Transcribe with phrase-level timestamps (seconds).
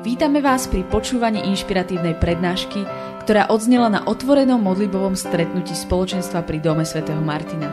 [0.00, 2.88] Vítame vás pri počúvaní inšpiratívnej prednášky,
[3.20, 7.68] ktorá odznela na otvorenom modlibovom stretnutí spoločenstva pri Dome svätého Martina.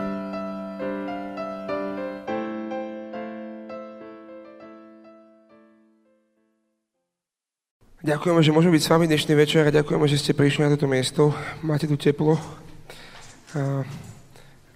[8.04, 10.84] Ďakujeme, že môžeme byť s vami dnešný večer a ďakujeme, že ste prišli na toto
[10.84, 11.32] miesto.
[11.64, 12.36] Máte tu teplo.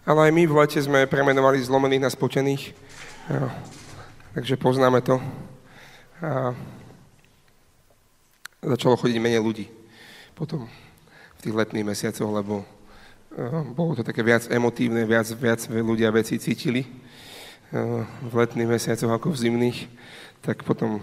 [0.08, 2.72] Ale aj my v lete sme premenovali zlomených na spotených.
[4.32, 5.20] Takže poznáme to.
[6.24, 6.56] A,
[8.62, 9.66] začalo chodiť menej ľudí
[10.38, 10.64] potom
[11.38, 16.38] v tých letných mesiacoch, lebo uh, bolo to také viac emotívne, viac, viac ľudia veci
[16.40, 19.78] cítili uh, v letných mesiacoch ako v zimných,
[20.40, 21.02] tak potom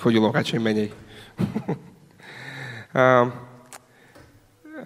[0.00, 0.88] chodilo radšej menej.
[2.94, 3.28] a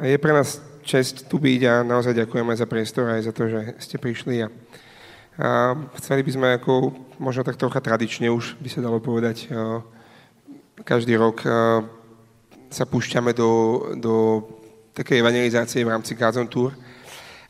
[0.03, 3.61] je pre nás čest tu byť a naozaj ďakujeme za priestor aj za to, že
[3.77, 4.49] ste prišli a,
[5.37, 9.85] a chceli by sme ako možno tak trocha tradične už, by sa dalo povedať, uh,
[10.89, 11.85] každý rok eh,
[12.73, 14.15] sa púšťame do, do
[14.97, 16.73] takej evangelizácie v rámci Gazon Tour.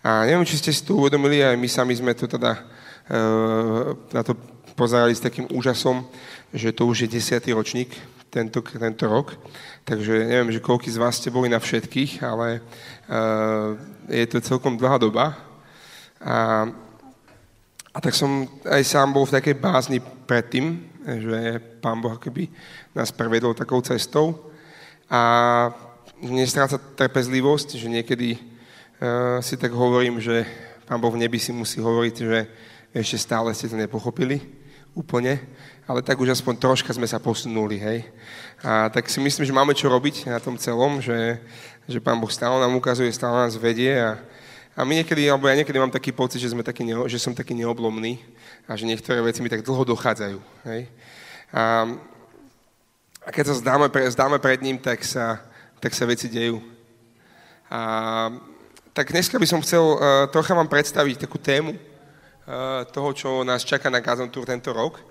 [0.02, 4.22] A neviem, či ste si to uvedomili, aj my sami sme to teda eh, na
[4.26, 4.34] to
[4.74, 6.02] pozerali s takým úžasom,
[6.50, 7.94] že to už je desiatý ročník
[8.26, 9.38] tento, tento rok.
[9.86, 12.62] Takže neviem, že koľko z vás ste boli na všetkých, ale
[13.10, 13.74] uh,
[14.06, 15.34] je to celkom dlhá doba.
[16.22, 16.68] A,
[17.90, 22.52] a tak som aj sám bol v takej bázni predtým, že Pán Boh akoby
[22.92, 24.52] nás prevedol takou cestou
[25.08, 25.72] a
[26.20, 30.44] nestráca trpezlivosť, že niekedy uh, si tak hovorím, že
[30.84, 32.38] Pán Boh v nebi si musí hovoriť, že
[32.92, 34.40] ešte stále ste to nepochopili
[34.92, 35.40] úplne,
[35.88, 38.04] ale tak už aspoň troška sme sa posunuli, hej.
[38.60, 41.38] A tak si myslím, že máme čo robiť na tom celom, že,
[41.86, 44.18] že Pán Boh stále nám ukazuje, stále nás vedie a,
[44.78, 47.50] a my niekedy, alebo ja niekedy mám taký pocit, že, sme taký, že som taký
[47.50, 48.22] neoblomný
[48.70, 50.38] a že niektoré veci mi tak dlho dochádzajú.
[50.70, 50.86] Hej?
[51.50, 51.98] A,
[53.26, 55.42] a keď sa zdáme, zdáme pred ním, tak sa,
[55.82, 56.62] tak sa veci dejú.
[57.66, 58.30] A,
[58.94, 59.98] tak dneska by som chcel uh,
[60.30, 65.02] trocha vám predstaviť takú tému uh, toho, čo nás čaká na Gazon Tour tento rok.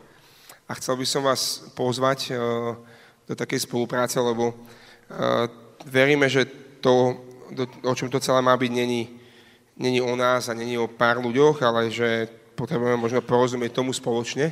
[0.64, 2.72] A chcel by som vás pozvať uh,
[3.28, 5.44] do takej spolupráce, lebo uh,
[5.84, 6.48] veríme, že
[6.80, 7.20] to,
[7.52, 9.17] do, o čom to celé má byť, není,
[9.78, 12.28] není o nás a není o pár ľuďoch, ale že
[12.58, 14.50] potrebujeme možno porozumieť tomu spoločne.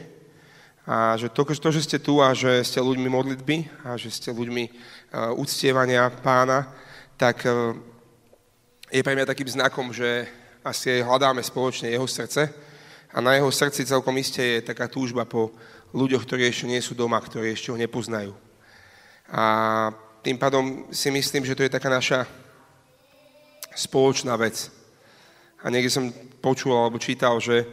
[0.85, 3.55] A že to, to, že ste tu a že ste ľuďmi modlitby
[3.89, 6.69] a že ste ľuďmi uh, uctievania pána,
[7.17, 7.73] tak uh,
[8.93, 10.29] je pre mňa takým znakom, že
[10.61, 12.53] asi aj hľadáme spoločne jeho srdce
[13.09, 15.49] a na jeho srdci celkom iste je taká túžba po
[15.89, 18.37] ľuďoch, ktorí ešte nie sú doma, ktorí ešte ho nepoznajú.
[19.33, 19.43] A
[20.21, 22.29] tým pádom si myslím, že to je taká naša
[23.73, 24.69] spoločná vec.
[25.65, 27.65] A niekde som počul alebo čítal, že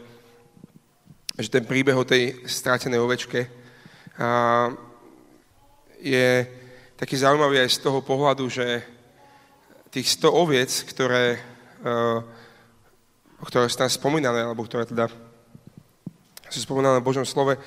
[1.33, 3.49] že ten príbeh o tej strátenej ovečke
[4.21, 4.69] a,
[5.97, 6.45] je
[6.93, 8.85] taký zaujímavý aj z toho pohľadu, že
[9.89, 11.41] tých 100 oviec, ktoré,
[11.81, 12.21] uh,
[13.45, 15.09] ktoré sú tam spomínané, alebo ktoré teda
[16.49, 17.57] sú spomínané v Božom slove,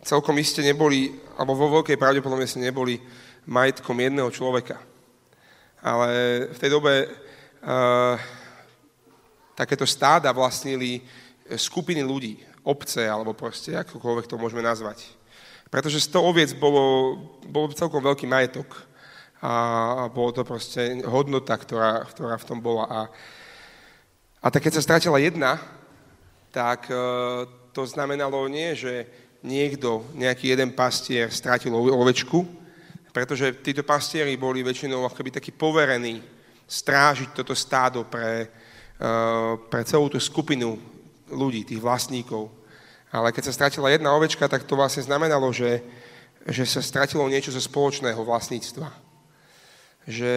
[0.00, 2.96] celkom iste neboli, alebo vo veľkej pravdepodobnosti neboli
[3.44, 4.80] majetkom jedného človeka.
[5.84, 6.08] Ale
[6.54, 8.16] v tej dobe uh,
[9.62, 11.06] takéto stáda vlastnili
[11.54, 15.06] skupiny ľudí obce, alebo proste akokoľvek to môžeme nazvať.
[15.70, 18.68] Pretože 100 oviec bolo, bolo celkom veľký majetok
[19.42, 22.84] a bolo to proste hodnota, ktorá, ktorá v tom bola.
[22.86, 23.00] A,
[24.38, 25.58] a tak keď sa stratila jedna,
[26.54, 26.94] tak e,
[27.74, 29.08] to znamenalo nie, že
[29.42, 32.46] niekto, nejaký jeden pastier stratil ovečku,
[33.10, 36.22] pretože títo pastieri boli väčšinou akoby takí poverení
[36.70, 38.48] strážiť toto stádo pre, e,
[39.66, 40.78] pre celú tú skupinu
[41.26, 42.52] ľudí, tých vlastníkov.
[43.10, 45.82] Ale keď sa stratila jedna ovečka, tak to vlastne znamenalo, že,
[46.46, 48.88] že sa stratilo niečo zo spoločného vlastníctva.
[50.06, 50.32] Že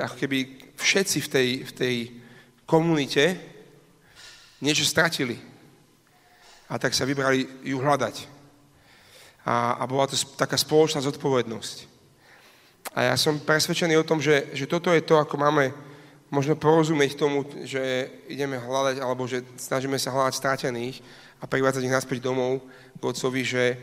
[0.00, 0.38] ako keby
[0.78, 1.94] všetci v tej, v tej
[2.64, 3.36] komunite
[4.62, 5.36] niečo stratili.
[6.70, 8.30] A tak sa vybrali ju hľadať.
[9.44, 11.92] A, a bola to taká spoločná zodpovednosť.
[12.96, 15.74] A ja som presvedčený o tom, že, že toto je to, ako máme
[16.34, 20.98] možno porozumieť tomu, že ideme hľadať, alebo že snažíme sa hľadať stratených
[21.38, 22.58] a privádzať ich naspäť domov
[22.98, 23.78] k Otcovi, že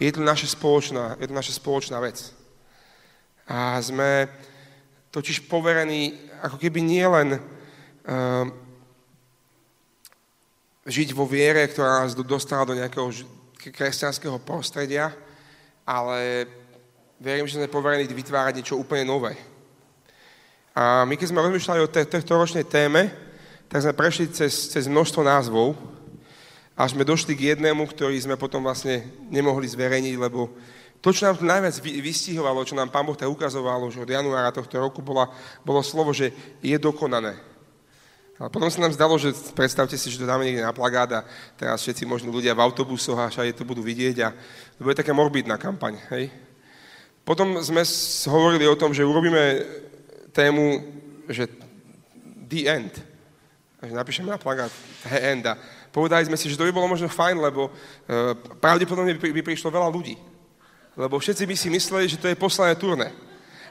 [0.00, 2.32] je to naša spoločná, je to naša spoločná vec.
[3.44, 4.32] A sme
[5.12, 8.48] totiž poverení ako keby nielen uh,
[10.88, 13.12] žiť vo viere, ktorá nás dostala do nejakého
[13.60, 15.12] kresťanského prostredia,
[15.84, 16.48] ale
[17.20, 19.49] verím, že sme poverení vytvárať niečo úplne nové
[20.80, 23.12] a my keď sme rozmýšľali o tejto ročnej téme,
[23.68, 25.76] tak sme prešli cez, cez množstvo názvov,
[26.72, 30.48] až sme došli k jednému, ktorý sme potom vlastne nemohli zverejniť, lebo
[31.00, 34.52] To, čo nám tu najviac vystihovalo, čo nám Pán Boh tak ukazovalo, že od januára
[34.52, 35.32] tohto roku bola,
[35.64, 36.28] bolo slovo, že
[36.60, 37.40] je dokonané.
[38.36, 41.20] Ale potom sa nám zdalo, že predstavte si, že to dáme niekde na plagát a
[41.56, 44.28] teraz všetci možno ľudia v autobusoch a všade to budú vidieť a
[44.76, 45.96] to bude taká morbidná kampaň.
[46.12, 46.32] Hej?
[47.24, 47.84] Potom sme
[48.28, 49.64] hovorili o tom, že urobíme
[50.32, 50.82] tému,
[51.28, 51.46] že
[52.48, 52.92] the end.
[53.80, 54.70] Takže napíšeme na plagát
[55.08, 55.56] the end a
[55.90, 57.74] povedali sme si, že to by bolo možno fajn, lebo uh,
[58.60, 60.30] pravdepodobne by, prišlo veľa ľudí
[61.00, 63.08] lebo všetci by si mysleli, že to je poslané turné.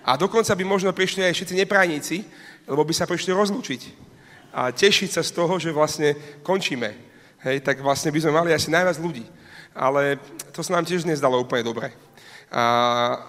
[0.01, 2.17] A dokonca by možno prišli aj všetci neprajníci,
[2.65, 3.81] lebo by sa prišli rozlúčiť.
[4.49, 6.89] A tešiť sa z toho, že vlastne končíme.
[7.45, 9.27] Hej, tak vlastne by sme mali asi najviac ľudí.
[9.77, 10.17] Ale
[10.49, 11.93] to sa nám tiež nezdalo úplne dobre.
[12.49, 12.65] A,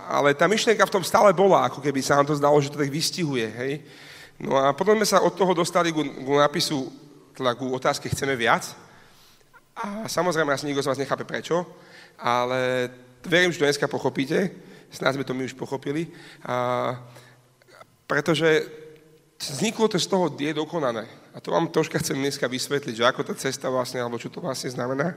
[0.09, 2.81] ale tá myšlienka v tom stále bola, ako keby sa nám to zdalo, že to
[2.81, 3.45] tak vystihuje.
[3.45, 3.73] Hej.
[4.41, 6.89] No a potom sme sa od toho dostali ku, ku nápisu,
[7.37, 8.73] teda ku otázke chceme viac.
[9.77, 11.69] A samozrejme, asi nikto z vás nechápe prečo,
[12.17, 12.89] ale
[13.25, 14.53] verím, že to dneska pochopíte,
[14.89, 16.09] snáď sme to my už pochopili,
[16.45, 16.97] a,
[18.09, 18.65] pretože
[19.37, 21.09] vzniklo to z toho, je dokonané.
[21.33, 24.41] A to vám troška chcem dneska vysvetliť, že ako tá cesta vlastne, alebo čo to
[24.41, 25.17] vlastne znamená.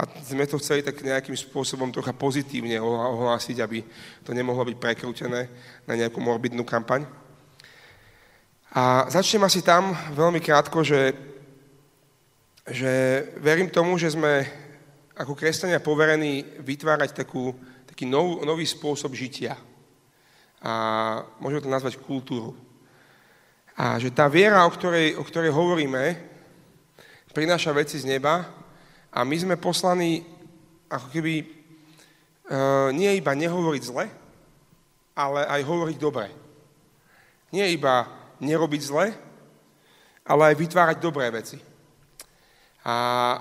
[0.00, 3.84] A sme to chceli tak nejakým spôsobom trocha pozitívne ohlásiť, aby
[4.24, 5.52] to nemohlo byť prekrútené
[5.84, 7.04] na nejakú morbidnú kampaň.
[8.72, 11.12] A začnem asi tam veľmi krátko, že,
[12.64, 12.92] že
[13.36, 14.48] verím tomu, že sme
[15.12, 17.52] ako kresťania poverení vytvárať takú,
[17.84, 19.60] taký nov, nový spôsob žitia.
[20.64, 20.72] A
[21.36, 22.56] môžeme to nazvať kultúru.
[23.76, 26.16] A že tá viera, o ktorej, o ktorej hovoríme,
[27.36, 28.61] prináša veci z neba
[29.12, 30.24] a my sme poslaní
[30.88, 31.44] ako keby e,
[32.96, 34.08] nie iba nehovoriť zle,
[35.12, 36.32] ale aj hovoriť dobre.
[37.52, 38.08] Nie iba
[38.40, 39.12] nerobiť zle,
[40.24, 41.60] ale aj vytvárať dobré veci.
[42.82, 42.94] A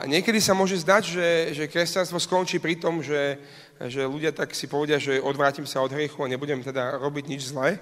[0.05, 3.41] niekedy sa môže zdať, že, že kresťanstvo skončí pri tom, že,
[3.89, 7.49] že ľudia tak si povedia, že odvrátim sa od hriechu a nebudem teda robiť nič
[7.49, 7.81] zlé.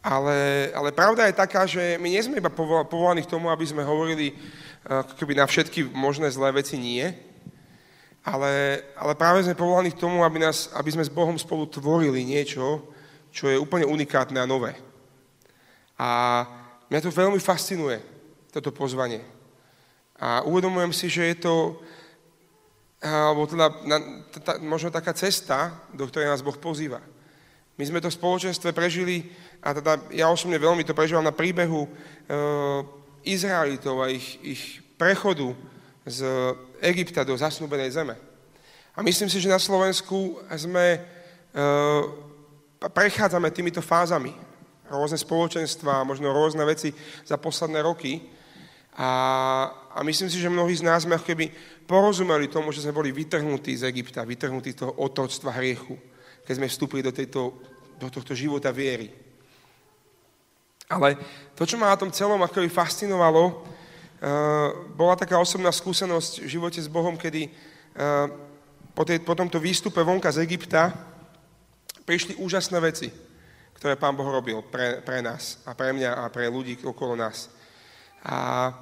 [0.00, 2.48] Ale, ale pravda je taká, že my nie sme iba
[2.88, 4.32] povolaní k tomu, aby sme hovorili
[5.20, 7.04] keby na všetky možné zlé veci nie,
[8.24, 12.24] ale, ale práve sme povolaní k tomu, aby, nás, aby sme s Bohom spolu tvorili
[12.24, 12.80] niečo,
[13.28, 14.72] čo je úplne unikátne a nové.
[16.00, 16.08] A
[16.88, 18.00] mňa to veľmi fascinuje,
[18.48, 19.20] toto pozvanie.
[20.16, 21.54] A uvedomujem si, že je to
[23.00, 23.96] alebo teda na,
[24.44, 27.00] ta, možno taká cesta, do ktorej nás Boh pozýva.
[27.80, 31.90] My sme to spoločenstve prežili, a teda ja osobne veľmi to prežívam na príbehu e,
[33.28, 34.62] Izraelitov a ich, ich
[34.96, 35.52] prechodu
[36.08, 36.24] z
[36.80, 38.16] Egypta do zasnúbenej zeme.
[38.96, 41.00] A myslím si, že na Slovensku sme, e,
[42.88, 44.32] prechádzame týmito fázami.
[44.88, 46.90] Rôzne spoločenstva, možno rôzne veci
[47.22, 48.24] za posledné roky.
[48.96, 49.10] A,
[49.92, 51.52] a myslím si, že mnohí z nás sme keby
[51.84, 56.00] porozumeli tomu, že sme boli vytrhnutí z Egypta, vytrhnutí z toho otroctva hriechu,
[56.48, 57.60] keď sme vstúpili do, tejto,
[58.00, 59.29] do tohto života viery.
[60.90, 61.14] Ale
[61.54, 63.54] to, čo ma na tom celom ako fascinovalo, uh,
[64.98, 68.26] bola taká osobná skúsenosť v živote s Bohom, kedy uh,
[68.90, 70.90] po, tej, po tomto výstupe vonka z Egypta
[72.02, 73.06] prišli úžasné veci,
[73.78, 77.54] ktoré Pán Boh robil pre, pre nás a pre mňa a pre ľudí okolo nás.
[78.26, 78.74] A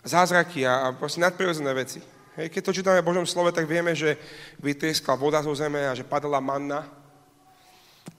[0.00, 2.00] zázraky a, a proste nadprirodzené veci.
[2.40, 4.16] Hej, keď to čítame v Božom slove, tak vieme, že
[4.58, 6.88] vytrieskla voda zo zeme a že padala manna.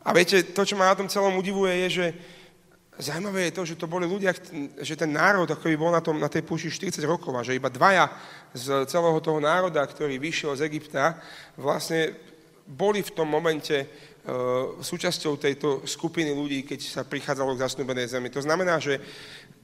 [0.05, 2.08] A viete, to, čo ma na tom celom udivuje, je, že
[2.97, 4.31] zaujímavé je to, že to boli ľudia,
[4.79, 7.55] že ten národ ako by bol na, tom, na tej púši 40 rokov a že
[7.55, 8.07] iba dvaja
[8.55, 11.19] z celého toho národa, ktorý vyšiel z Egypta,
[11.59, 12.15] vlastne
[12.65, 18.33] boli v tom momente uh, súčasťou tejto skupiny ľudí, keď sa prichádzalo k zasnúbenej zemi.
[18.33, 18.97] To znamená, že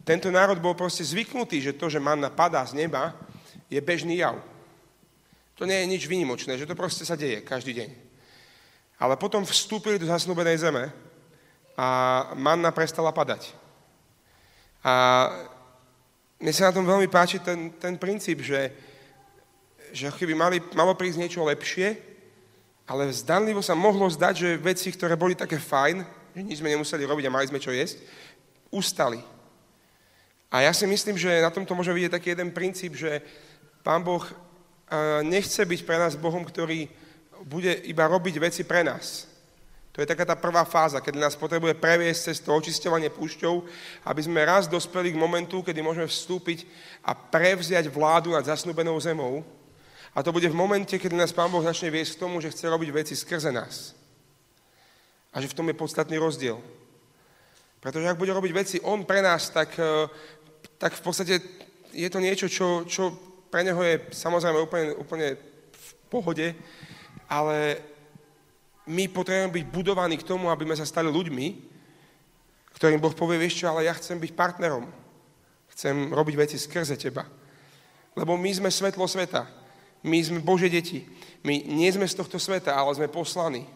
[0.06, 3.16] tento národ bol proste zvyknutý, že to, že manna padá z neba,
[3.72, 4.38] je bežný jav.
[5.56, 7.90] To nie je nič vynimočné, že to proste sa deje každý deň.
[9.02, 10.94] Ale potom vstúpili do zasnúbenej zeme
[11.78, 11.88] a
[12.36, 13.54] manna prestala padať.
[14.82, 14.94] A
[16.42, 18.74] mne sa na tom veľmi páči ten, ten princíp, že,
[19.94, 21.96] že keby mali, malo prísť niečo lepšie,
[22.90, 26.02] ale zdanlivo sa mohlo zdať, že veci, ktoré boli také fajn,
[26.36, 28.02] že nič sme nemuseli robiť a mali sme čo jesť,
[28.74, 29.22] ustali.
[30.52, 33.24] A ja si myslím, že na tomto môže vidieť taký jeden princíp, že
[33.86, 34.28] Pán Boh
[35.24, 36.92] nechce byť pre nás Bohom, ktorý
[37.48, 39.31] bude iba robiť veci pre nás.
[39.92, 43.54] To je taká tá prvá fáza, keď nás potrebuje previesť cez to očisťovanie púšťou,
[44.08, 46.64] aby sme raz dospeli k momentu, kedy môžeme vstúpiť
[47.04, 49.44] a prevziať vládu nad zasnúbenou zemou.
[50.16, 52.72] A to bude v momente, keď nás Pán Boh začne viesť k tomu, že chce
[52.72, 53.92] robiť veci skrze nás.
[55.36, 56.60] A že v tom je podstatný rozdiel.
[57.84, 59.76] Pretože ak bude robiť veci On pre nás, tak
[60.82, 61.36] tak v podstate
[61.94, 63.14] je to niečo, čo, čo
[63.54, 65.28] pre neho je samozrejme úplne, úplne
[65.70, 66.48] v pohode,
[67.30, 67.78] ale
[68.90, 71.48] my potrebujeme byť budovaní k tomu, aby sme sa stali ľuďmi,
[72.78, 74.90] ktorým Boh povie, vieš čo, ale ja chcem byť partnerom.
[75.76, 77.28] Chcem robiť veci skrze teba.
[78.18, 79.46] Lebo my sme svetlo sveta.
[80.02, 81.06] My sme Bože deti.
[81.46, 83.70] My nie sme z tohto sveta, ale sme poslaní.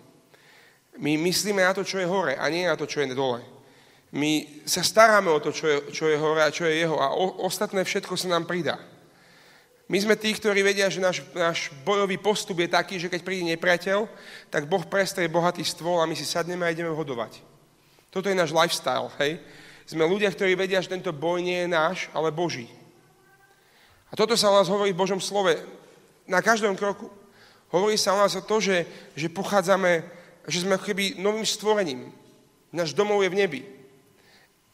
[0.97, 3.43] My myslíme na to, čo je hore a nie na to, čo je dole.
[4.15, 7.11] My sa staráme o to, čo je, čo je hore a čo je jeho a
[7.11, 8.79] o, ostatné všetko sa nám pridá.
[9.85, 13.45] My sme tí, ktorí vedia, že náš, náš bojový postup je taký, že keď príde
[13.53, 14.09] nepriateľ,
[14.49, 17.45] tak Boh prestrie bohatý stôl a my si sadneme a ideme hodovať.
[18.09, 19.37] Toto je náš lifestyle, hej?
[19.85, 22.65] Sme ľudia, ktorí vedia, že tento boj nie je náš, ale Boží.
[24.09, 25.53] A toto sa o nás hovorí v Božom slove
[26.25, 27.13] na každom kroku.
[27.69, 30.01] Hovorí sa o nás o to, že, že pochádzame,
[30.49, 32.09] že sme keby novým stvorením.
[32.73, 33.61] Náš domov je v nebi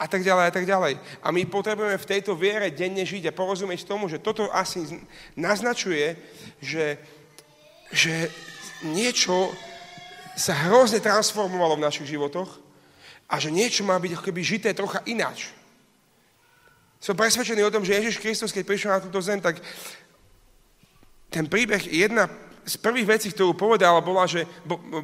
[0.01, 0.97] a tak ďalej a tak ďalej.
[1.21, 5.05] A my potrebujeme v tejto viere denne žiť a porozumieť tomu, že toto asi
[5.37, 6.17] naznačuje,
[6.57, 6.97] že,
[7.93, 8.33] že
[8.81, 9.53] niečo
[10.33, 12.57] sa hrozne transformovalo v našich životoch
[13.29, 15.53] a že niečo má byť ako keby žité trocha ináč.
[16.97, 19.61] Som presvedčený o tom, že Ježiš Kristus, keď prišiel na túto zem, tak
[21.29, 22.25] ten príbeh, jedna
[22.65, 24.45] z prvých vecí, ktorú povedal, bola, že,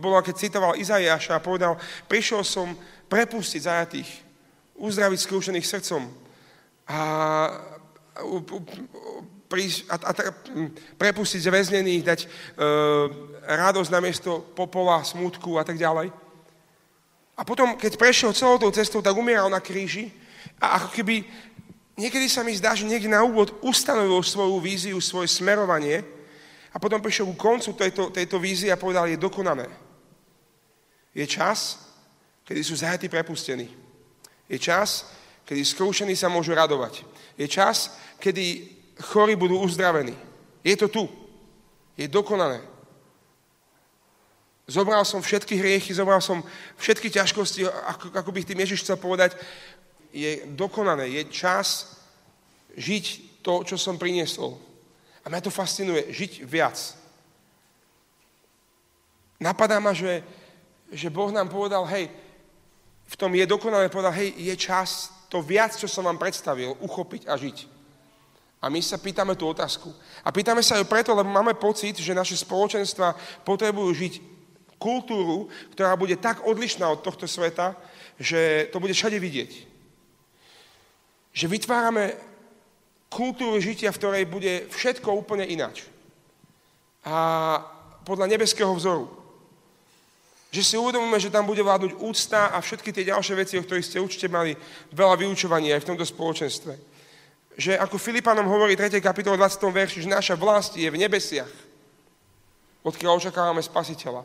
[0.01, 2.73] bola, keď citoval Izaiáša a povedal, prišiel som
[3.09, 4.26] prepustiť zajatých,
[4.77, 6.05] uzdraviť skúšených srdcom
[6.87, 6.99] a, a,
[9.89, 10.11] a, a
[10.97, 12.27] prepustiť zväznených, dať e,
[13.47, 16.13] radosť na miesto popola, smutku a tak ďalej.
[17.37, 20.09] A potom, keď prešiel celou tou cestou, tak umieral na kríži
[20.57, 21.15] a ako keby
[21.97, 26.01] niekedy sa mi zdá, že niekde na úvod ustanovil svoju víziu, svoje smerovanie
[26.73, 29.69] a potom prišiel ku koncu tejto, tejto vízie a povedal, je dokonané.
[31.13, 31.81] Je čas,
[32.45, 33.86] kedy sú zajatí prepustení.
[34.47, 35.11] Je čas,
[35.43, 37.03] kedy skúšení sa môžu radovať.
[37.35, 38.71] Je čas, kedy
[39.11, 40.15] chorí budú uzdravení.
[40.63, 41.03] Je to tu.
[41.99, 42.63] Je dokonané.
[44.67, 46.43] Zobral som všetky hriechy, zobral som
[46.75, 49.39] všetky ťažkosti, ako, ako by tým Ježiš chcel povedať,
[50.11, 51.95] je dokonané, je čas
[52.75, 53.05] žiť
[53.39, 54.59] to, čo som priniesol.
[55.23, 56.75] A mňa to fascinuje, žiť viac.
[59.39, 60.19] Napadá ma, že,
[60.91, 62.11] že Boh nám povedal, hej,
[63.07, 67.27] v tom je dokonalé povedal, hej, je čas to viac, čo som vám predstavil, uchopiť
[67.27, 67.57] a žiť.
[68.57, 69.93] A my sa pýtame tú otázku.
[70.25, 74.13] A pýtame sa ju preto, lebo máme pocit, že naše spoločenstva potrebujú žiť
[74.81, 77.77] kultúru, ktorá bude tak odlišná od tohto sveta,
[78.17, 79.51] že to bude všade vidieť.
[81.37, 82.17] Že vytvárame
[83.13, 85.85] kultúru žitia, v ktorej bude všetko úplne ináč.
[87.05, 87.61] A
[88.03, 89.05] podľa nebeského vzoru.
[90.47, 93.87] Že si uvedomíme, že tam bude vládnuť úcta a všetky tie ďalšie veci, o ktorých
[93.87, 94.55] ste určite mali
[94.95, 96.73] veľa vyučovania aj v tomto spoločenstve.
[97.57, 99.03] Že ako Filipanom hovorí 3.
[99.03, 99.59] kapitol 20.
[99.67, 101.51] verši, že naša vlast je v nebesiach,
[102.85, 104.23] odkiaľ očakávame spasiteľa.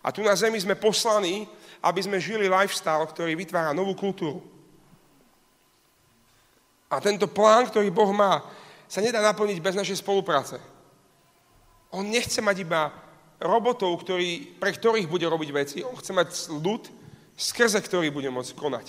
[0.00, 1.44] A tu na zemi sme poslaní,
[1.84, 4.40] aby sme žili lifestyle, ktorý vytvára novú kultúru.
[6.88, 8.40] A tento plán, ktorý Boh má,
[8.88, 10.56] sa nedá naplniť bez našej spolupráce.
[11.92, 12.88] On nechce mať iba
[13.38, 15.78] robotov, ktorý, pre ktorých bude robiť veci.
[15.86, 16.28] On chce mať
[16.58, 16.90] ľud,
[17.38, 18.86] skrze ktorý bude môcť konať.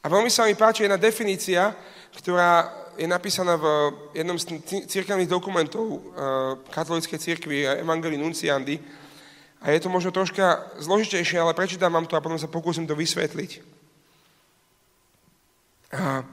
[0.00, 1.76] A veľmi sa mi páči jedna definícia,
[2.16, 3.66] ktorá je napísaná v
[4.16, 6.00] jednom z církevných dokumentov uh,
[6.72, 8.80] katolíckej církvy Evangelii Nunciandy.
[9.60, 12.96] A je to možno troška zložitejšie, ale prečítam vám to a potom sa pokúsim to
[12.96, 13.60] vysvetliť.
[16.00, 16.24] A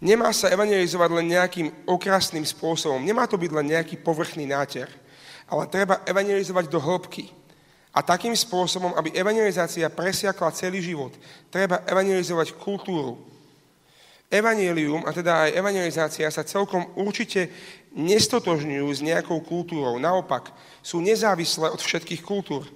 [0.00, 3.04] nemá sa evangelizovať len nejakým okrasným spôsobom.
[3.04, 4.88] Nemá to byť len nejaký povrchný náter
[5.48, 7.28] ale treba evangelizovať do hĺbky.
[7.94, 11.14] A takým spôsobom, aby evangelizácia presiakla celý život,
[11.46, 13.22] treba evangelizovať kultúru.
[14.26, 17.54] Evangelium, a teda aj evangelizácia sa celkom určite
[17.94, 20.02] nestotožňujú s nejakou kultúrou.
[20.02, 20.50] Naopak,
[20.82, 22.66] sú nezávislé od všetkých kultúr.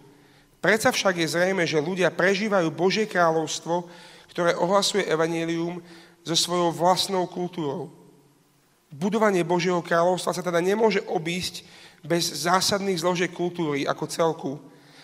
[0.63, 3.91] Predsa však je zrejme, že ľudia prežívajú Božie kráľovstvo,
[4.31, 5.83] ktoré ohlasuje evangelium
[6.23, 7.91] so svojou vlastnou kultúrou.
[8.89, 11.67] Budovanie Božieho kráľovstva sa teda nemôže obísť
[12.05, 14.53] bez zásadných zložiek kultúry ako celku,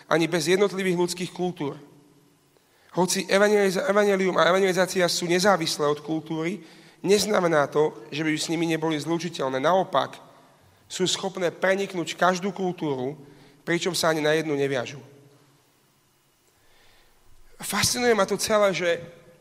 [0.07, 1.75] ani bez jednotlivých ľudských kultúr.
[2.95, 6.63] Hoci evanelium a evangelizácia sú nezávislé od kultúry,
[7.03, 9.59] neznamená to, že by s nimi neboli zlučiteľné.
[9.59, 10.15] Naopak,
[10.85, 13.17] sú schopné preniknúť každú kultúru,
[13.65, 15.01] pričom sa ani na jednu neviažu.
[17.59, 18.89] Fascinuje ma to celé, že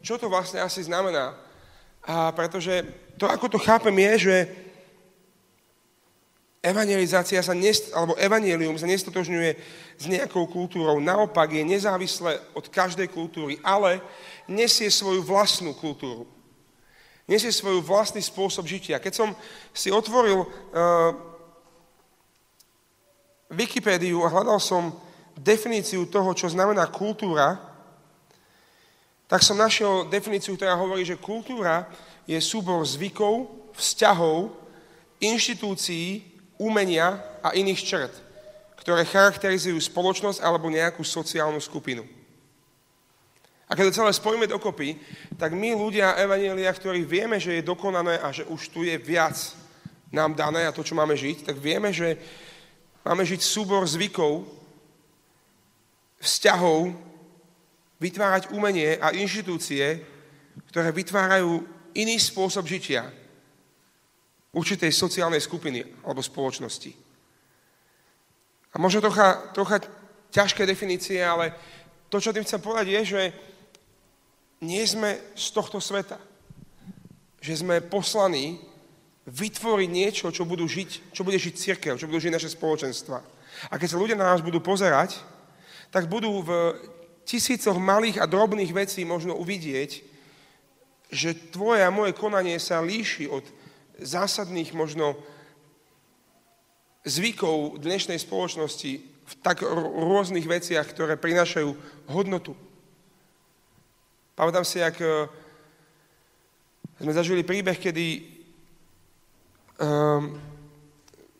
[0.00, 1.36] čo to vlastne asi znamená.
[2.04, 2.84] A pretože
[3.20, 4.36] to, ako to chápem, je, že
[6.64, 9.50] evangelizácia sa, nest, alebo evangelium sa nestotožňuje
[10.00, 10.96] s nejakou kultúrou.
[10.96, 14.00] Naopak je nezávislé od každej kultúry, ale
[14.48, 16.24] nesie svoju vlastnú kultúru.
[17.28, 19.00] Nesie svoj vlastný spôsob žitia.
[19.00, 19.32] Keď som
[19.72, 20.48] si otvoril uh,
[23.48, 24.92] Wikipédiu a hľadal som
[25.36, 27.60] definíciu toho, čo znamená kultúra,
[29.24, 31.88] tak som našiel definíciu, ktorá hovorí, že kultúra
[32.28, 34.52] je súbor zvykov, vzťahov,
[35.16, 38.12] inštitúcií, umenia a iných črt,
[38.78, 42.04] ktoré charakterizujú spoločnosť alebo nejakú sociálnu skupinu.
[43.64, 45.00] A keď to celé spojíme dokopy,
[45.40, 49.34] tak my ľudia Evanielia, ktorí vieme, že je dokonané a že už tu je viac
[50.14, 52.14] nám dané a to, čo máme žiť, tak vieme, že
[53.02, 54.46] máme žiť súbor zvykov,
[56.22, 56.94] vzťahov,
[57.98, 60.04] vytvárať umenie a inštitúcie,
[60.70, 61.66] ktoré vytvárajú
[61.98, 63.23] iný spôsob žitia
[64.54, 66.94] určitej sociálnej skupiny alebo spoločnosti.
[68.74, 69.82] A možno trocha, trocha
[70.34, 71.54] ťažké definície, ale
[72.10, 73.22] to, čo tým chcem povedať, je, že
[74.62, 76.18] nie sme z tohto sveta.
[77.38, 78.58] Že sme poslaní
[79.28, 83.18] vytvoriť niečo, čo, budú žiť, čo bude žiť církev, čo budú žiť naše spoločenstva.
[83.70, 85.16] A keď sa ľudia na nás budú pozerať,
[85.94, 86.50] tak budú v
[87.24, 90.02] tisícoch malých a drobných vecí možno uvidieť,
[91.08, 93.46] že tvoje a moje konanie sa líši od
[94.00, 95.18] zásadných možno
[97.04, 101.70] zvykov dnešnej spoločnosti v tak rôznych veciach, ktoré prinášajú
[102.08, 102.56] hodnotu.
[104.34, 105.28] Pamätám si, ak eh,
[106.98, 108.06] sme zažili príbeh, kedy
[109.78, 110.34] um,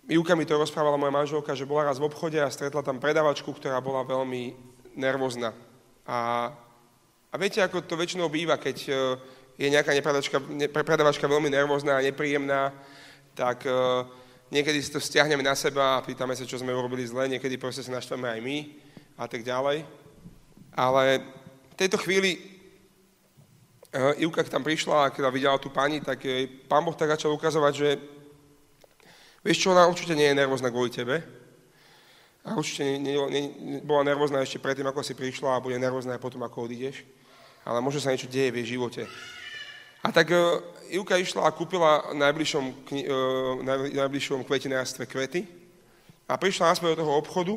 [0.05, 3.49] Juka mi to rozprávala moja manželka, že bola raz v obchode a stretla tam predavačku,
[3.57, 4.53] ktorá bola veľmi
[5.01, 5.57] nervózna.
[6.05, 6.53] A,
[7.33, 8.93] a viete, ako to väčšinou býva, keď e,
[9.55, 9.95] je nejaká
[10.71, 12.75] predavačka veľmi nervózna a nepríjemná,
[13.39, 14.07] tak uh,
[14.51, 17.87] niekedy si to stiahneme na seba a pýtame sa, čo sme urobili zle, niekedy proste
[17.87, 18.57] sa naštveme aj my
[19.15, 19.87] a tak ďalej.
[20.75, 21.23] Ale
[21.71, 22.39] v tejto chvíli
[23.95, 27.31] uh, Ivka, tam prišla a keď videla tú pani, tak jej pán Boh tak začal
[27.35, 27.89] ukazovať, že
[29.47, 31.23] vieš čo, ona určite nie je nervózna kvôli tebe,
[32.45, 36.21] a určite ne, ne, ne, bola nervózna ešte predtým, ako si prišla a bude nervózna
[36.21, 37.01] aj potom, ako odídeš.
[37.65, 39.09] Ale možno sa niečo deje v jej živote.
[40.05, 40.61] A tak uh,
[40.93, 43.65] Ivka išla a kúpila v najbližšom, uh,
[43.97, 45.49] najbližšom kvetinárstve kvety
[46.29, 47.55] a prišla naspäť do toho obchodu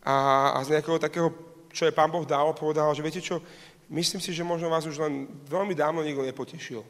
[0.00, 0.16] a,
[0.56, 1.28] a z nejakého takého,
[1.72, 3.44] čo je pán Boh dal, povedala, že viete čo,
[3.92, 6.80] myslím si, že možno vás už len veľmi dávno nikto nepotešil.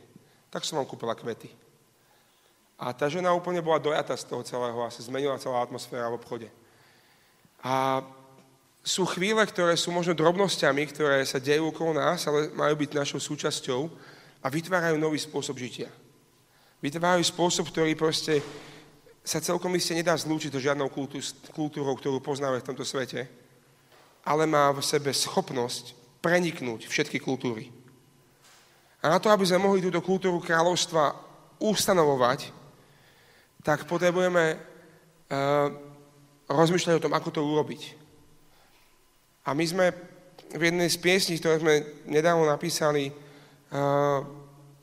[0.50, 1.50] Tak som vám kúpila kvety.
[2.78, 6.18] A tá žena úplne bola dojata z toho celého a sa zmenila celá atmosféra v
[6.18, 6.48] obchode.
[7.62, 8.02] A
[8.84, 13.22] sú chvíle, ktoré sú možno drobnosťami, ktoré sa dejú okolo nás, ale majú byť našou
[13.22, 13.88] súčasťou
[14.44, 15.88] a vytvárajú nový spôsob žitia.
[16.84, 18.44] Vytvárajú spôsob, ktorý proste
[19.24, 20.92] sa celkom iste nedá zlúčiť so žiadnou
[21.56, 23.24] kultúrou, ktorú poznáme v tomto svete,
[24.20, 27.72] ale má v sebe schopnosť preniknúť všetky kultúry.
[29.00, 31.16] A na to, aby sme mohli túto kultúru kráľovstva
[31.56, 32.52] ustanovovať,
[33.64, 35.68] tak potrebujeme uh,
[36.48, 37.82] rozmýšľať o tom, ako to urobiť.
[39.48, 39.86] A my sme
[40.52, 41.74] v jednej z piesní, ktoré sme
[42.08, 43.23] nedávno napísali,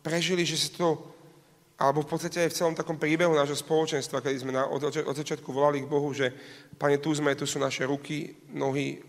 [0.01, 0.89] prežili, že sa to,
[1.80, 5.15] alebo v podstate aj v celom takom príbehu nášho spoločenstva, keď sme na, od, od
[5.15, 6.30] začiatku volali k Bohu, že
[6.77, 9.01] Pane, tu sme, tu sú naše ruky, nohy,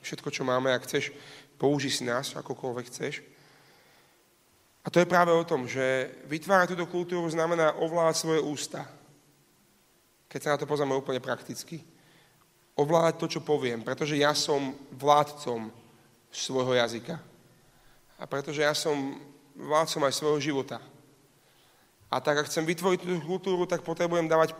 [0.00, 1.12] všetko, čo máme, ak chceš,
[1.56, 3.24] použi si nás, akokoľvek chceš.
[4.84, 8.84] A to je práve o tom, že vytvárať túto kultúru znamená ovládať svoje ústa.
[10.28, 11.80] Keď sa na to pozrieme úplne prakticky
[12.74, 15.70] ovládať to, čo poviem, pretože ja som vládcom
[16.28, 17.16] svojho jazyka.
[18.18, 19.18] A pretože ja som
[19.54, 20.78] vládcom aj svojho života.
[22.10, 24.54] A tak, ak chcem vytvoriť tú kultúru, tak potrebujem dávať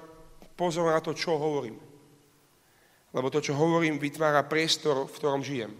[0.59, 1.79] pozor na to, čo hovorím.
[3.15, 5.71] Lebo to, čo hovorím, vytvára priestor, v ktorom žijem.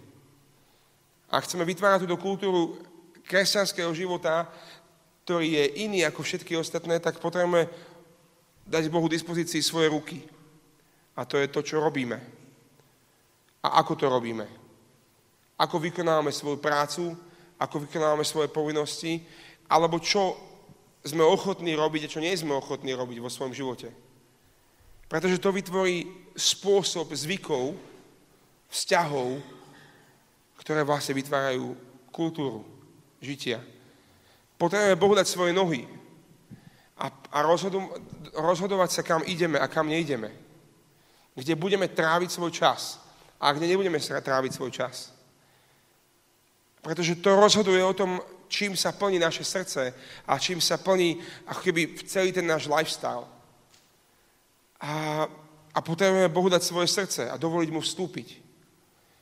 [1.27, 2.79] A chceme vytvárať túto kultúru
[3.27, 4.47] kresťanského života,
[5.27, 7.67] ktorý je iný ako všetky ostatné, tak potrebujeme
[8.63, 10.21] dať Bohu dispozícii svoje ruky.
[11.17, 12.15] A to je to, čo robíme.
[13.65, 14.45] A ako to robíme.
[15.57, 17.17] Ako vykonávame svoju prácu,
[17.59, 19.23] ako vykonávame svoje povinnosti,
[19.71, 20.35] alebo čo
[21.05, 23.93] sme ochotní robiť a čo nie sme ochotní robiť vo svojom živote.
[25.05, 27.77] Pretože to vytvorí spôsob zvykov,
[28.69, 29.39] vzťahov,
[30.59, 31.77] ktoré vlastne vytvárajú
[32.09, 32.65] kultúru
[33.21, 33.61] žitia.
[34.57, 35.85] Potrebujeme Bohu dať svoje nohy
[36.97, 37.37] a, a
[38.33, 40.45] rozhodovať sa, kam ideme a kam neideme
[41.35, 43.03] kde budeme tráviť svoj čas
[43.39, 45.11] a kde nebudeme tráviť svoj čas.
[46.85, 49.89] Pretože to rozhoduje o tom, čím sa plní naše srdce
[50.29, 51.17] a čím sa plní
[51.49, 53.25] ako keby celý ten náš lifestyle.
[54.77, 55.25] A,
[55.73, 58.37] a potrebujeme Bohu dať svoje srdce a dovoliť mu vstúpiť.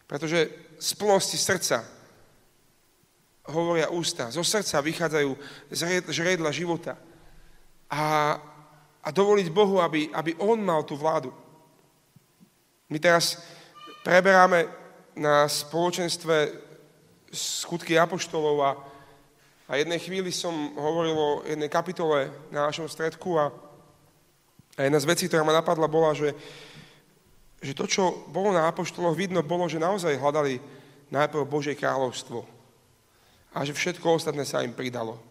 [0.04, 1.88] Pretože z plnosti srdca
[3.47, 4.28] hovoria ústa.
[4.28, 5.32] Zo srdca vychádzajú
[6.12, 6.99] žredla života.
[7.88, 8.36] A,
[8.99, 11.32] a dovoliť Bohu, aby, aby On mal tú vládu.
[12.91, 13.39] My teraz
[14.04, 14.67] preberáme
[15.15, 16.60] na spoločenstve
[17.33, 18.71] skutky apoštolov a,
[19.67, 23.49] a jednej chvíli som hovoril o jednej kapitole na našom stredku a,
[24.77, 26.37] a jedna z vecí, ktorá ma napadla, bola, že,
[27.57, 30.61] že to, čo bolo na apoštoloch vidno, bolo, že naozaj hľadali
[31.09, 32.45] najprv Božie kráľovstvo
[33.53, 35.21] a že všetko ostatné sa im pridalo.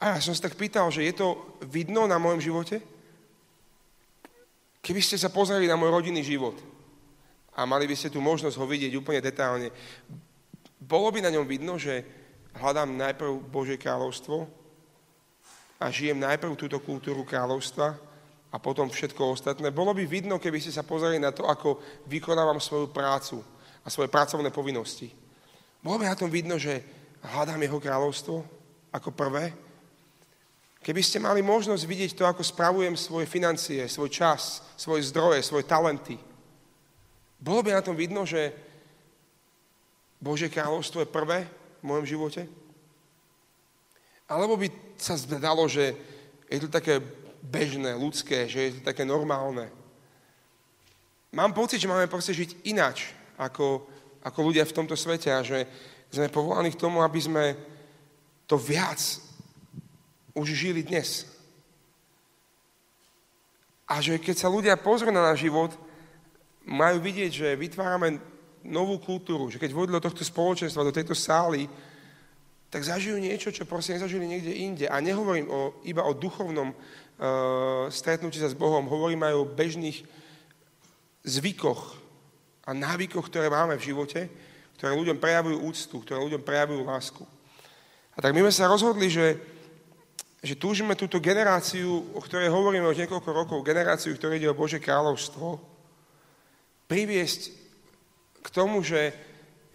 [0.00, 1.36] A ja som sa tak pýtal, že je to
[1.68, 2.80] vidno na mojom živote?
[4.80, 6.56] Keby ste sa pozreli na môj rodinný život
[7.52, 9.68] a mali by ste tu možnosť ho vidieť úplne detálne,
[10.80, 12.02] bolo by na ňom vidno, že
[12.56, 14.48] hľadám najprv Božie kráľovstvo
[15.76, 17.94] a žijem najprv túto kultúru kráľovstva
[18.50, 19.70] a potom všetko ostatné.
[19.70, 23.44] Bolo by vidno, keby ste sa pozreli na to, ako vykonávam svoju prácu
[23.84, 25.12] a svoje pracovné povinnosti.
[25.84, 26.82] Bolo by na tom vidno, že
[27.22, 28.36] hľadám jeho kráľovstvo
[28.90, 29.52] ako prvé
[30.80, 35.68] Keby ste mali možnosť vidieť to, ako spravujem svoje financie, svoj čas, svoje zdroje, svoje
[35.68, 36.16] talenty,
[37.36, 38.52] bolo by na tom vidno, že
[40.20, 41.48] Božie kráľovstvo je prvé
[41.80, 42.44] v mojom živote?
[44.28, 44.68] Alebo by
[45.00, 45.96] sa zdalo, že
[46.46, 47.00] je to také
[47.40, 49.72] bežné, ľudské, že je to také normálne?
[51.32, 53.88] Mám pocit, že máme proste žiť inač ako,
[54.20, 55.64] ako ľudia v tomto svete a že
[56.12, 57.44] sme povolaní k tomu, aby sme
[58.50, 58.98] to viac
[60.34, 61.26] už žili dnes.
[63.86, 65.74] A že keď sa ľudia pozrú na náš život,
[66.66, 68.18] majú vidieť, že vytvárame
[68.64, 71.68] novú kultúru, že keď vôjdu do tohto spoločenstva, do tejto sály,
[72.70, 74.86] tak zažijú niečo, čo proste nezažili niekde inde.
[74.86, 79.98] A nehovorím o, iba o duchovnom uh, stretnutí sa s Bohom, hovorím aj o bežných
[81.26, 81.98] zvykoch
[82.64, 84.30] a návykoch, ktoré máme v živote,
[84.78, 87.24] ktoré ľuďom prejavujú úctu, ktoré ľuďom prejavujú lásku.
[88.14, 89.34] A tak my sme sa rozhodli, že
[90.40, 94.80] že túžime túto generáciu, o ktorej hovoríme už niekoľko rokov, generáciu, ktorá ide o Bože
[94.80, 95.60] kráľovstvo,
[96.88, 97.59] priviesť
[98.40, 99.12] k tomu, že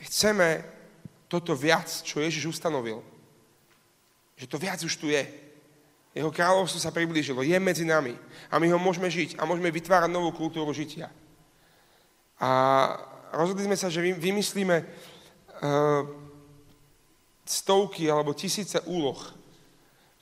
[0.10, 0.66] chceme
[1.28, 3.02] toto viac, čo Ježiš ustanovil.
[4.36, 5.24] Že to viac už tu je.
[6.16, 8.16] Jeho kráľovstvo sa priblížilo, je medzi nami.
[8.48, 11.12] A my ho môžeme žiť a môžeme vytvárať novú kultúru žitia.
[12.40, 12.50] A
[13.36, 16.04] rozhodli sme sa, že vymyslíme uh,
[17.44, 19.20] stovky alebo tisíce úloh,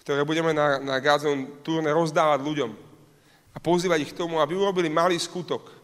[0.01, 2.71] ktoré budeme na, na Gazon turné rozdávať ľuďom
[3.53, 5.82] a pozývať ich k tomu, aby urobili malý skutok,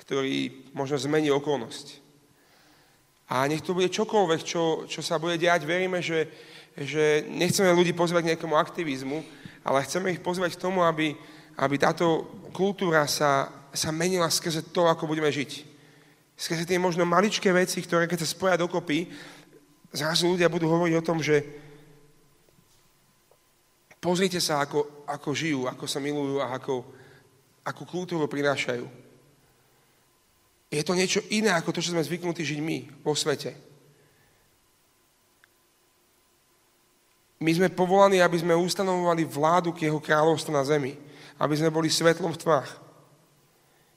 [0.00, 2.00] ktorý možno zmení okolnosť.
[3.30, 5.62] A nech to bude čokoľvek, čo, čo sa bude diať.
[5.62, 6.26] Veríme, že,
[6.74, 9.18] že nechceme ľudí pozývať k nejakému aktivizmu,
[9.62, 11.14] ale chceme ich pozývať k tomu, aby,
[11.60, 15.68] aby táto kultúra sa, sa menila skrze to, ako budeme žiť.
[16.34, 19.06] Skrze tie možno maličké veci, ktoré keď sa spoja dokopy,
[19.94, 21.44] zrazu ľudia budú hovoriť o tom, že,
[24.00, 26.88] Pozrite sa, ako, ako žijú, ako sa milujú a ako,
[27.60, 28.88] ako kultúru prinášajú.
[30.70, 33.58] Je to niečo iné ako to, čo sme zvyknutí žiť my vo svete.
[37.40, 40.94] My sme povolaní, aby sme ustanovovali vládu k jeho kráľovstvu na zemi.
[41.40, 42.68] Aby sme boli svetlom v tmách.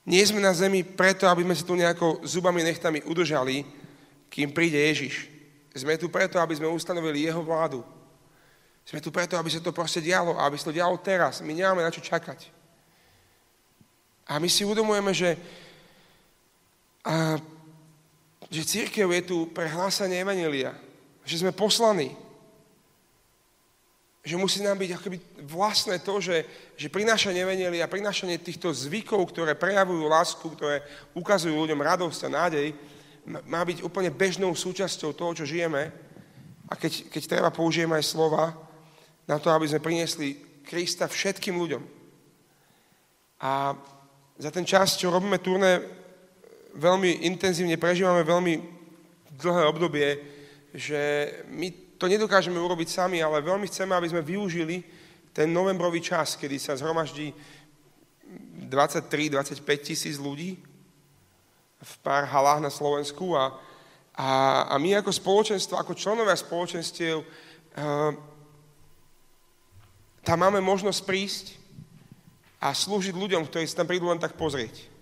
[0.08, 3.68] Nie sme na zemi preto, aby sme sa tu nejako zubami nechtami udržali,
[4.32, 5.28] kým príde Ježiš.
[5.76, 7.84] Sme tu preto, aby sme ustanovili jeho vládu.
[8.84, 11.40] Sme tu preto, aby sa to proste dialo aby sa to dialo teraz.
[11.40, 12.52] My nemáme na čo čakať.
[14.28, 15.36] A my si uvedomujeme, že,
[17.04, 17.36] a,
[18.48, 20.72] že církev je tu pre hlásanie Evangelia.
[21.28, 22.16] Že sme poslaní.
[24.24, 26.48] Že musí nám byť akoby vlastné to, že,
[26.80, 30.80] že prinášanie Evangelia, prinášanie týchto zvykov, ktoré prejavujú lásku, ktoré
[31.12, 32.72] ukazujú ľuďom radosť a nádej,
[33.48, 35.92] má byť úplne bežnou súčasťou toho, čo žijeme.
[36.72, 38.56] A keď, keď treba, použijeme aj slova,
[39.28, 41.84] na to, aby sme priniesli Krista všetkým ľuďom.
[43.44, 43.76] A
[44.40, 45.84] za ten čas, čo robíme turné,
[46.74, 48.54] veľmi intenzívne prežívame veľmi
[49.38, 50.10] dlhé obdobie,
[50.74, 51.02] že
[51.54, 54.84] my to nedokážeme urobiť sami, ale veľmi chceme, aby sme využili
[55.34, 57.34] ten novembrový čas, kedy sa zhromaždí
[58.70, 60.58] 23-25 tisíc ľudí
[61.84, 63.60] v pár halách na Slovensku a,
[64.16, 64.30] a,
[64.72, 68.14] a my ako spoločenstvo, ako členovia spoločenstiev uh,
[70.24, 71.46] tam máme možnosť prísť
[72.64, 74.93] a slúžiť ľuďom, ktorí sa tam prídu len tak pozrieť.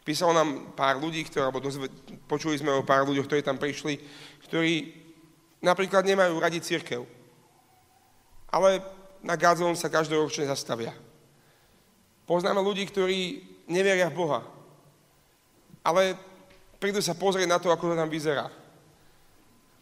[0.00, 1.92] Písalo nám pár ľudí, ktorí, alebo dozve,
[2.24, 4.00] počuli sme o pár ľuďoch, ktorí tam prišli,
[4.48, 4.96] ktorí
[5.60, 7.04] napríklad nemajú radi církev.
[8.48, 8.80] Ale
[9.20, 10.96] na Gazon sa každoročne zastavia.
[12.24, 14.40] Poznáme ľudí, ktorí neveria v Boha.
[15.84, 16.16] Ale
[16.80, 18.48] prídu sa pozrieť na to, ako to tam vyzerá.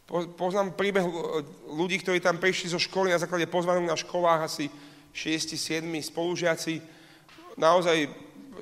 [0.08, 1.04] Poznám príbeh
[1.68, 4.72] ľudí, ktorí tam prišli zo školy na základe pozvanú na školách, asi
[5.12, 6.80] 6-7 spolužiaci,
[7.60, 8.08] naozaj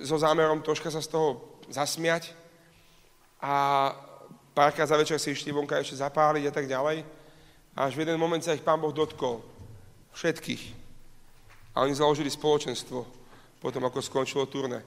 [0.02, 2.32] so zámerom troška sa z toho zasmiať.
[3.42, 3.92] a
[4.56, 7.04] párkrát za večer si išli vonka ešte zapáliť a tak ďalej.
[7.76, 9.44] A až v jeden moment sa ich pán Boh dotkol.
[10.16, 10.72] Všetkých.
[11.76, 13.04] A oni založili spoločenstvo
[13.60, 14.80] potom, ako skončilo turné.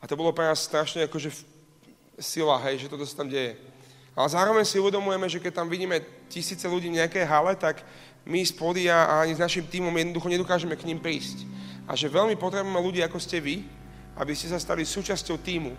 [0.00, 1.32] A to bolo pre nás strašne akože
[2.20, 3.56] sila, hej, že toto sa tam deje.
[4.12, 7.80] Ale zároveň si uvedomujeme, že keď tam vidíme tisíce ľudí v nejakej hale, tak
[8.28, 8.52] my z
[8.92, 11.48] a ani s našim týmom jednoducho nedokážeme k ním prísť.
[11.88, 13.64] A že veľmi potrebujeme ľudí, ako ste vy,
[14.16, 15.72] aby ste sa stali súčasťou týmu.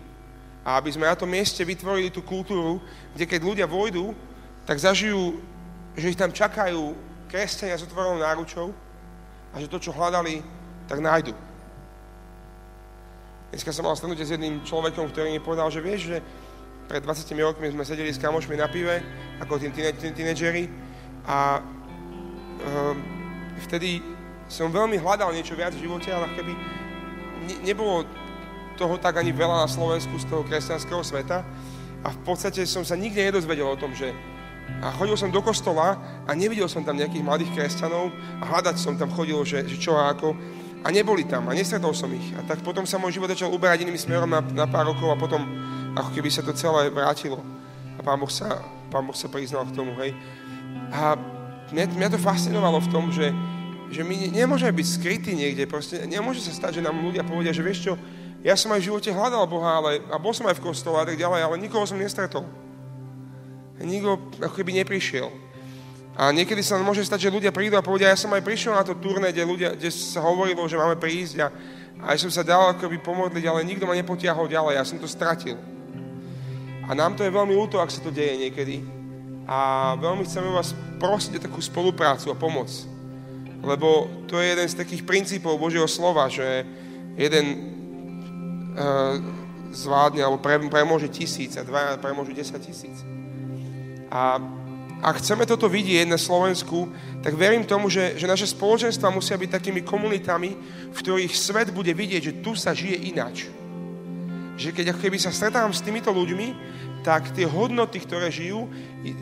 [0.62, 2.78] A aby sme na tom mieste vytvorili tú kultúru,
[3.12, 4.14] kde keď ľudia vojdu,
[4.62, 5.42] tak zažijú,
[5.98, 6.94] že ich tam čakajú
[7.26, 8.70] kresťania s otvorenou náručou
[9.52, 10.40] a že to, čo hľadali,
[10.86, 11.34] tak nájdu.
[13.52, 16.18] Dneska som mal stretnutie s jedným človekom, ktorý mi povedal, že vieš, že
[16.88, 19.04] pred 20 rokmi sme sedeli s kamošmi na pive,
[19.40, 19.72] ako tým
[20.12, 20.68] tínedžeri
[21.28, 22.96] a um,
[23.68, 24.00] vtedy
[24.48, 26.52] som veľmi hľadal niečo viac v živote, ale keby
[27.48, 28.04] ne, nebolo
[28.82, 31.46] toho tak ani veľa na Slovensku z toho kresťanského sveta
[32.02, 34.10] a v podstate som sa nikde nedozvedel o tom, že
[34.82, 35.94] a chodil som do kostola
[36.26, 38.10] a nevidel som tam nejakých mladých kresťanov
[38.42, 40.34] a hľadať som tam chodil, že, že čo a ako
[40.82, 42.34] a neboli tam a nestretol som ich.
[42.34, 45.18] A tak potom sa môj život začal uberať iným smerom na, na pár rokov a
[45.18, 45.46] potom
[45.94, 47.38] ako keby sa to celé vrátilo.
[47.94, 48.58] A pán Boh sa,
[48.90, 50.10] pán boh sa priznal k tomu, hej.
[50.90, 51.14] A
[51.70, 53.30] mňa, mňa to fascinovalo v tom, že,
[53.94, 57.62] že my nemôžeme byť skrytí niekde, proste nemôže sa stať, že nám ľudia povedia, že
[57.62, 57.94] vieš čo,
[58.42, 61.06] ja som aj v živote hľadal Boha, ale, a bol som aj v kostole a
[61.06, 62.42] tak ďalej, ale nikoho som nestretol.
[63.78, 65.30] Nikto ako keby neprišiel.
[66.18, 68.84] A niekedy sa môže stať, že ľudia prídu a povedia, ja som aj prišiel na
[68.84, 71.48] to turné, kde, ľudia, kde sa hovorilo, že máme prísť a
[72.02, 75.56] aj som sa dal akoby pomodliť, ale nikto ma nepotiahol ďalej, ja som to stratil.
[76.84, 78.82] A nám to je veľmi úto, ak sa to deje niekedy.
[79.46, 82.68] A veľmi chceme vás prosiť o takú spoluprácu a pomoc.
[83.62, 86.66] Lebo to je jeden z takých princípov Božieho slova, že
[87.14, 87.78] jeden
[89.72, 93.00] zvládne alebo pre, premôže tisíc a dva premôžu desať tisíc.
[94.12, 94.36] A
[95.02, 96.86] ak chceme toto vidieť na Slovensku,
[97.26, 100.50] tak verím tomu, že, že naše spoločenstva musia byť takými komunitami,
[100.92, 103.50] v ktorých svet bude vidieť, že tu sa žije ináč.
[104.54, 108.70] Že keď keby sa stretávam s týmito ľuďmi, tak tie hodnoty, ktoré žijú,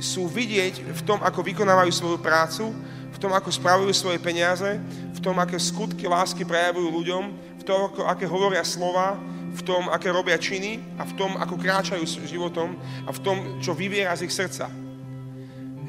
[0.04, 2.76] sú vidieť v tom, ako vykonávajú svoju prácu,
[3.08, 4.76] v tom, ako spravujú svoje peniaze,
[5.16, 7.24] v tom, aké skutky lásky prejavujú ľuďom,
[7.56, 9.16] v tom, ako, aké hovoria slova,
[9.50, 13.36] v tom, aké robia činy a v tom, ako kráčajú s životom a v tom,
[13.58, 14.70] čo vyviera z ich srdca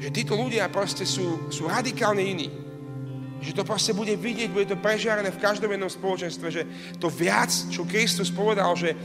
[0.02, 2.50] že títo ľudia proste sú, sú radikálne iní.
[3.38, 6.62] Že to proste bude vidieť, bude to prežiarené v každom jednom spoločenstve, že
[6.98, 8.98] to viac, čo Kristus povedal, že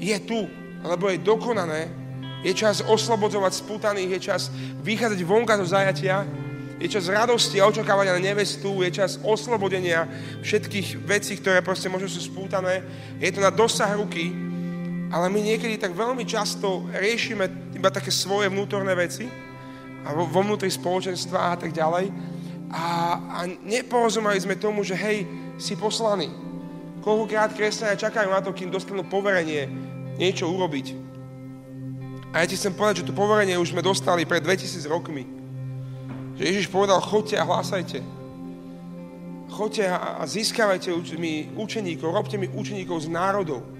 [0.00, 0.48] je tu,
[0.80, 1.92] alebo je dokonané,
[2.40, 4.48] je čas oslobodzovať spútaných, je čas
[4.80, 6.24] vychádzať vonka zo zajatia,
[6.78, 10.06] je čas radosti a očakávania na nevestu, je čas oslobodenia
[10.46, 12.86] všetkých vecí, ktoré proste možno sú spútané.
[13.18, 14.30] Je to na dosah ruky,
[15.10, 19.26] ale my niekedy tak veľmi často riešime iba také svoje vnútorné veci
[20.06, 22.14] a vo, vo vnútri spoločenstva a tak ďalej.
[22.70, 22.84] A,
[23.26, 25.26] a neporozumeli sme tomu, že hej,
[25.58, 26.30] si poslaný.
[27.02, 29.66] Koľkokrát kresťania čakajú na to, kým dostanú poverenie
[30.14, 30.94] niečo urobiť.
[32.30, 35.37] A ja ti chcem povedať, že to poverenie už sme dostali pred 2000 rokmi.
[36.38, 37.98] Že Ježiš povedal, chodte a hlásajte.
[39.50, 43.78] Chodte a, získavajte mi učeníkov, robte mi učeníkov z národov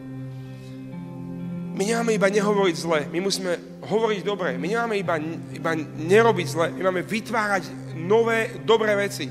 [1.79, 3.55] my nemáme iba nehovoriť zle, my musíme
[3.87, 4.59] hovoriť dobre.
[4.59, 5.15] My nemáme iba,
[5.55, 9.31] iba nerobiť zle, my máme vytvárať nové, dobré veci.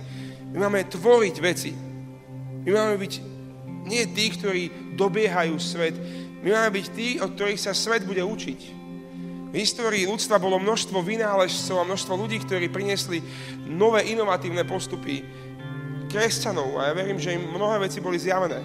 [0.56, 1.76] My máme tvoriť veci.
[2.64, 3.14] My máme byť
[3.84, 6.00] nie tí, ktorí dobiehajú svet.
[6.40, 8.60] My máme byť tí, od ktorých sa svet bude učiť.
[9.48, 13.24] V histórii ľudstva bolo množstvo vynáležcov a množstvo ľudí, ktorí priniesli
[13.64, 15.24] nové inovatívne postupy
[16.12, 18.60] kresťanov a ja verím, že im mnohé veci boli zjavené.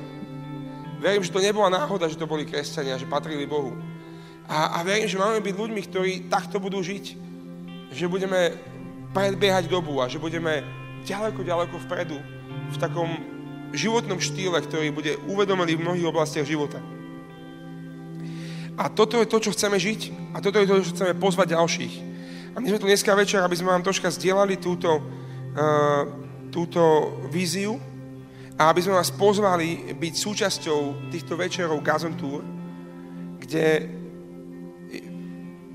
[1.02, 3.74] Verím, že to nebola náhoda, že to boli kresťania, že patrili Bohu.
[4.46, 7.18] A, a verím, že máme byť ľuďmi, ktorí takto budú žiť.
[7.90, 8.54] Že budeme
[9.10, 10.62] predbiehať dobu a že budeme
[11.02, 12.18] ďaleko, ďaleko vpredu
[12.70, 13.10] v takom
[13.74, 16.78] životnom štýle, ktorý bude uvedomený v mnohých oblastiach života.
[18.78, 21.94] A toto je to, čo chceme žiť a toto je to, čo chceme pozvať ďalších.
[22.52, 26.02] A my sme tu dneska večer, aby sme vám troška zdieľali túto, uh,
[26.52, 26.80] túto
[27.32, 27.80] víziu,
[28.62, 32.14] a aby sme vás pozvali byť súčasťou týchto večerov Gazon
[33.42, 33.90] kde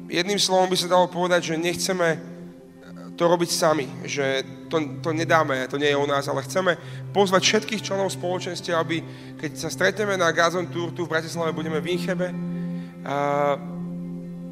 [0.08, 2.16] jedným slovom by sa dalo povedať, že nechceme
[3.20, 6.78] to robiť sami, že to, to nedáme, to nie je o nás, ale chceme
[7.12, 9.04] pozvať všetkých členov spoločenstva, aby
[9.36, 12.30] keď sa stretneme na Gazon tu v Bratislave, budeme v Inchebe,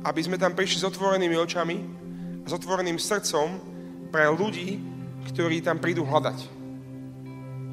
[0.05, 1.77] aby sme tam prišli s otvorenými očami
[2.43, 3.57] a s otvoreným srdcom
[4.13, 4.77] pre ľudí,
[5.33, 6.53] ktorí tam prídu hľadať.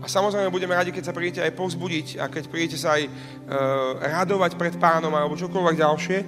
[0.03, 3.13] A samozrejme budeme radi, keď sa prídete aj povzbudiť a keď prídete sa aj uh,
[4.03, 6.19] radovať pred pánom alebo čokoľvek ďalšie.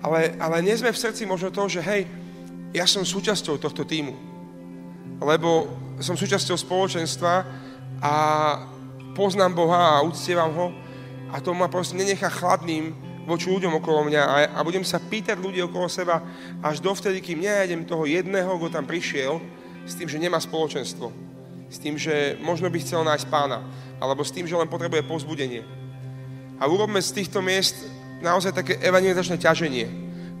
[0.00, 2.08] ale, ale nie sme v srdci možno to, že hej,
[2.72, 4.16] ja som súčasťou tohto týmu.
[5.20, 7.32] Lebo som súčasťou spoločenstva
[7.98, 8.14] a
[9.18, 10.66] poznám Boha a uctievam ho
[11.34, 12.94] a to ma proste nenechá chladným
[13.28, 16.24] voči ľuďom okolo mňa a, a budem sa pýtať ľudí okolo seba
[16.64, 19.36] až dovtedy, kým nejdem toho jedného, kto tam prišiel,
[19.84, 21.12] s tým, že nemá spoločenstvo.
[21.68, 23.60] S tým, že možno by chcel nájsť pána.
[24.00, 25.60] Alebo s tým, že len potrebuje povzbudenie.
[26.56, 27.76] A urobme z týchto miest
[28.24, 29.86] naozaj také evangelizačné ťaženie.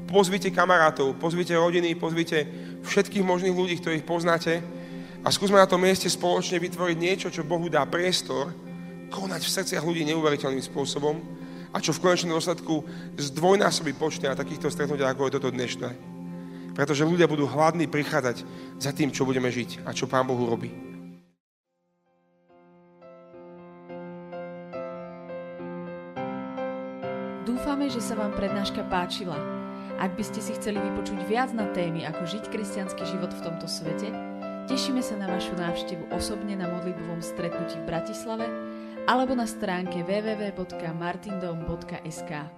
[0.08, 2.48] Pozvite kamarátov, pozvite rodiny, pozvite
[2.80, 4.64] všetkých možných ľudí, ktorých poznáte
[5.20, 8.48] a skúsme na tom mieste spoločne vytvoriť niečo, čo Bohu dá priestor,
[9.12, 11.37] konať v srdciach ľudí neuveriteľným spôsobom
[11.72, 12.84] a čo v konečnom dôsledku
[13.20, 15.90] zdvojnásobí počty na takýchto stretnutiach, ako je toto dnešné.
[16.72, 18.46] Pretože ľudia budú hladní prichádzať
[18.78, 20.70] za tým, čo budeme žiť a čo Pán Bohu robí.
[27.42, 29.36] Dúfame, že sa vám prednáška páčila.
[29.98, 33.66] Ak by ste si chceli vypočuť viac na témy, ako žiť kresťanský život v tomto
[33.66, 34.14] svete,
[34.70, 38.46] tešíme sa na vašu návštevu osobne na modlitbovom stretnutí v Bratislave
[39.08, 42.57] alebo na stránke www.martindom.sk.